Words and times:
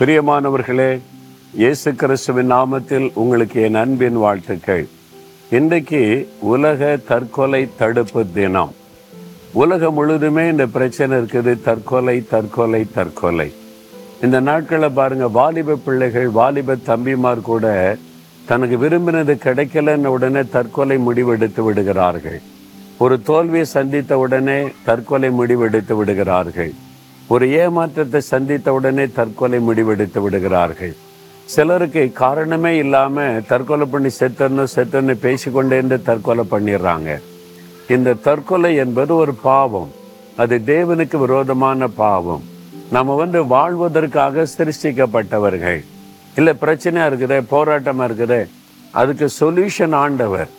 பிரியமானவர்களே 0.00 1.00
இயேசு 1.52 1.94
கிறிஸ்துவின் 1.94 2.52
நாமத்தில் 2.52 3.10
உங்களுக்கு 3.14 3.62
என் 3.62 3.74
அன்பின் 3.74 4.16
வாழ்த்துக்கள். 4.16 4.88
இன்றைக்கு 5.50 6.28
உலக 6.40 6.96
தற்கொலை 7.08 7.68
தடுப்பு 7.76 8.24
தினம். 8.32 8.72
உலகம் 9.52 9.96
முழுதுமே 9.98 10.50
இந்த 10.50 10.66
பிரச்சனை 10.66 11.18
இருக்குது 11.18 11.62
தற்கொலை 11.62 12.26
தற்கொலை 12.30 12.86
தற்கொலை. 12.94 13.52
இந்த 14.22 14.40
நாட்களை 14.40 14.88
பாருங்க 14.88 15.28
வாலிப 15.28 15.78
பிள்ளைகள் 15.84 16.28
வாலிப 16.28 16.76
தம்பிமார் 16.86 17.46
கூட 17.50 17.96
தனக்கு 18.46 18.88
விரும்பினது 18.88 19.36
கிடைக்கலன்னு 19.46 20.14
உடனே 20.16 20.44
தற்கொலை 20.56 20.98
முடிவெடுத்து 20.98 21.64
விடுகிறார்கள். 21.64 22.40
ஒரு 22.98 23.22
தோல்வியை 23.22 23.64
சந்தித்த 23.64 24.18
உடனே 24.18 24.68
தற்கொலை 24.84 25.30
முடிவெடுத்து 25.30 25.96
விடுகிறார்கள். 25.96 26.72
ஒரு 27.34 27.46
ஏமாற்றத்தை 27.62 28.20
சந்தித்த 28.32 28.72
உடனே 28.76 29.04
தற்கொலை 29.18 29.58
முடிவெடுத்து 29.66 30.20
விடுகிறார்கள். 30.22 30.94
சிலருக்கு 31.52 32.02
காரணமே 32.22 32.72
இல்லாமல் 32.84 33.42
தற்கொலை 33.50 33.86
பண்ணி 33.92 34.10
செத்தணும் 34.20 34.70
செத்தன்னு 34.74 35.14
பேசிக்கொண்டே 35.24 35.76
இருந்து 35.80 35.98
தற்கொலை 36.08 36.44
பண்ணிடுறாங்க 36.52 37.10
இந்த 37.94 38.18
தற்கொலை 38.26 38.70
என்பது 38.84 39.12
ஒரு 39.22 39.32
பாவம். 39.48 39.90
அது 40.42 40.56
தேவனுக்கு 40.72 41.16
விரோதமான 41.24 41.88
பாவம். 42.02 42.42
நம்ம 42.96 43.16
வந்து 43.22 43.40
வாழ்வதற்காக 43.54 44.46
சிருஷ்டிக்கப்பட்டவர்கள். 44.56 45.80
இல்லை 46.38 46.54
பிரச்சனையாக 46.62 47.10
இருக்குது 47.10 47.38
போராட்டமாக 47.52 48.08
இருக்குது. 48.08 48.40
அதுக்கு 49.02 49.28
சொல்யூஷன் 49.40 49.96
ஆண்டவர். 50.04 50.50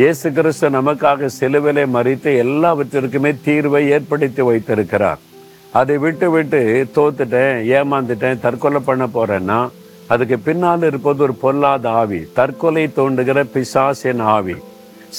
இயேசு 0.00 0.26
கிறிஸ்து 0.36 0.70
நமக்காக 0.78 1.30
சிலுவிலை 1.38 1.84
மறித்து 1.96 2.32
எல்லாவற்றிற்குமே 2.44 3.32
தீர்வை 3.48 3.82
ஏற்படுத்தி 3.96 4.42
வைத்திருக்கிறார். 4.50 5.20
அதை 5.72 5.98
விட்டு 5.98 6.30
விட்டு 6.30 6.88
தோத்துட்டேன் 6.94 7.56
ஏமாந்துட்டேன் 7.78 8.40
தற்கொலை 8.40 8.80
பண்ண 8.84 9.06
போறேன்னா 9.06 9.68
அதுக்கு 10.06 10.38
பின்னால் 10.38 10.82
இருப்பது 10.82 11.22
ஒரு 11.22 11.34
பொல்லாத 11.34 11.90
ஆவி. 11.90 12.20
தற்கொலை 12.32 12.90
தோண்டுகிற 12.96 13.44
பிசாசின் 13.52 14.20
ஆவி. 14.20 14.54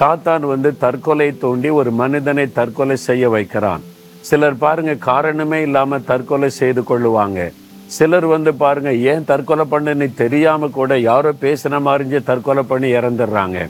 சாத்தான் 0.00 0.40
வந்து 0.40 0.78
தற்கொலை 0.78 1.38
தோண்டி 1.38 1.68
ஒரு 1.68 1.90
மனிதனை 1.90 2.52
தற்கொலை 2.52 2.96
செய்ய 2.96 3.28
வைக்கிறான். 3.28 3.82
சிலர் 4.20 4.58
பாருங்க 4.58 4.94
காரணமே 4.94 5.62
இல்லாம 5.62 5.98
தற்கொலை 5.98 6.50
செய்து 6.50 6.80
கொள்ளுவாங்க. 6.80 7.52
சிலர் 7.86 8.26
வந்து 8.26 8.54
பாருங்க 8.54 8.94
ஏன் 8.94 9.24
தற்கொலை 9.24 9.64
பண்ணுன்னு 9.70 10.14
தெரியாம 10.14 10.68
கூட 10.68 10.98
யாரோ 10.98 11.32
பேசின 11.40 11.80
மாதிரி 11.80 12.22
தற்கொலை 12.22 12.62
பண்ணி 12.62 12.92
இறந்துடுறாங்க. 12.92 13.68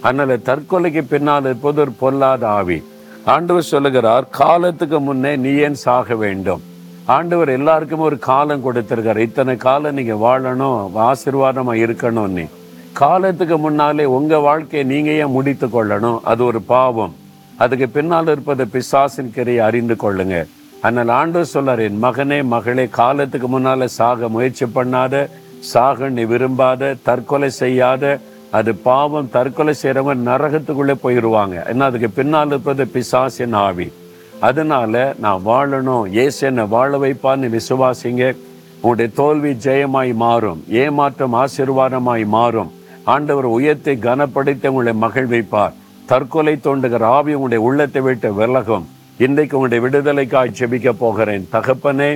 அதனால 0.00 0.36
தற்கொலைக்கு 0.36 1.02
பின்னால் 1.08 1.44
இருப்பது 1.44 1.80
ஒரு 1.80 1.92
பொல்லாத 1.92 2.48
ஆவி. 2.48 2.82
ஆண்டவர் 3.24 3.62
சொல்லுகிறார் 3.62 4.28
காலத்துக்கு 4.30 5.00
முன்னே 5.00 5.36
நீ 5.36 5.50
ஏன் 5.54 5.74
சாக 5.74 6.14
வேண்டும்? 6.14 6.62
ஆண்டவர் 7.06 7.48
எல்லாருக்குமே 7.48 8.02
ஒரு 8.02 8.18
காலம் 8.18 8.64
கொடுத்துருக்கார். 8.66 9.16
இத்தனை 9.16 9.56
காலம் 9.56 9.94
நீங்க 9.94 10.14
வாழணும் 10.26 10.96
ஆசீர்வாதமாக 11.08 11.82
இருக்கணும் 11.84 12.28
நீ. 12.28 12.44
காலத்துக்கு 12.92 13.58
முன்னாலே 13.58 14.04
உங்க 14.04 14.38
வாழ்க்கையை 14.38 14.88
நீங்க 14.92 15.10
ஏன் 15.10 15.34
முடித்து 15.36 15.66
கொள்ளணும்? 15.66 16.20
அது 16.22 16.44
ஒரு 16.44 16.62
பாவம். 16.62 17.14
அதுக்கு 17.56 17.88
பின்னால் 17.88 18.28
இருப்பது 18.28 18.66
பிசாசின் 18.66 19.32
கிரையை 19.36 19.62
அறிந்து 19.68 19.96
கொள்ளுங்க. 20.04 20.46
ஆனால் 20.80 21.08
ஆண்டவர் 21.08 21.52
சொல்லார் 21.54 21.78
என் 21.78 22.02
மகனே 22.04 22.44
மகளே 22.44 22.88
காலத்துக்கு 22.88 23.48
முன்னால 23.58 23.84
சாக 23.84 24.28
முயற்சி 24.28 24.66
பண்ணாத 24.74 25.28
சாக 25.60 26.08
நீ 26.08 26.22
விரும்பாத 26.22 26.94
தற்கொலை 27.02 27.50
செய்யாத 27.50 28.20
அது 28.50 28.74
பாவம் 28.74 29.30
தற்கொலை 29.30 29.74
செய்கிறவங்க 29.82 30.14
நரகத்துக்குள்ளே 30.28 30.94
போயிடுவாங்க 31.04 31.56
ஏன்னா 31.72 31.80
அதுக்கு 31.80 32.10
பின்னால் 32.10 32.46
இருப்பது 32.46 32.86
பிசாசின் 32.86 33.52
ஆவி. 33.52 33.92
அதனால 34.40 35.14
நான் 35.18 35.42
வாழணும். 35.46 36.10
ஏசு 36.12 36.46
என்னை 36.46 36.64
வாழ 36.64 36.98
வைப்பான்னு 36.98 37.48
விசுவாசிங்க. 37.56 38.36
உங்களுடைய 38.74 39.10
தோல்வி 39.14 39.52
ஜெயமாய் 39.52 40.14
மாறும். 40.14 40.64
ஏமாற்றம் 40.68 41.34
ஆசீர்வாதமாய் 41.34 42.26
மாறும். 42.26 42.72
ஆண்டவர் 43.04 43.44
உயர்த்தை 43.44 43.98
கனப்படுத்தி 44.02 44.66
உங்களை 44.66 44.92
மகிழ்விப்பார் 45.02 45.76
தற்கொலை 46.06 46.54
தோண்டுகிற 46.64 47.02
ஆவி 47.02 47.32
உங்களுடைய 47.34 47.64
உள்ளத்தை 47.64 48.02
விட்டு 48.02 48.34
விலகும். 48.34 48.88
இன்றைக்கு 49.18 49.58
உங்களுடைய 49.58 49.82
விடுதலைக்காய் 49.84 50.56
செபிக்க 50.58 50.92
போகிறேன். 50.98 51.48
தகப்பனே 51.52 52.10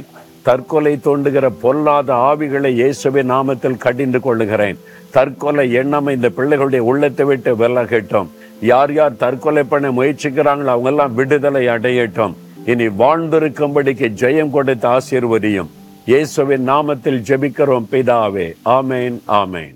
தற்கொலை 0.47 0.93
தோண்டுகிற 1.05 1.47
பொல்லாத 1.61 2.09
ஆவிகளை 2.31 2.71
இயேசுவின் 2.81 3.31
நாமத்தில் 3.35 3.83
கடிந்து 3.85 4.19
கொள்ளுகிறேன். 4.27 4.79
தற்கொலை 5.17 5.65
எண்ணம் 5.81 6.09
இந்த 6.15 6.29
பிள்ளைகளுடைய 6.37 6.83
உள்ளத்தை 6.91 7.25
விட்டு 7.31 7.53
விலகட்டும். 7.61 8.29
யார் 8.71 8.93
யார் 8.99 9.21
தற்கொலை 9.23 9.65
பண்ண 9.71 9.87
முயற்சிக்கிறாங்களோ 9.99 10.73
அவங்கெல்லாம் 10.75 11.15
விடுதலை 11.21 11.65
அடையட்டும். 11.75 12.35
இனி 12.73 12.89
வாழ்ந்திருக்கும்படிக்கு 13.03 14.11
ஜெயம் 14.23 14.55
கொடுத்து 14.57 14.89
ஆசீர்வதியும் 14.97 15.73
இயேசுவின் 16.11 16.69
நாமத்தில் 16.73 17.25
ஜெபிக்கிறோம் 17.31 17.89
பிதாவே. 17.93 18.49
ஆமேன் 18.79 19.17
ஆமேன். 19.41 19.75